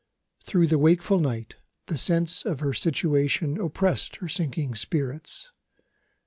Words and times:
Through 0.43 0.65
the 0.65 0.79
wakeful 0.79 1.19
night 1.19 1.57
the 1.85 1.95
sense 1.95 2.43
of 2.43 2.59
her 2.59 2.73
situation 2.73 3.61
oppressed 3.61 4.15
her 4.15 4.27
sinking 4.27 4.73
spirits. 4.73 5.51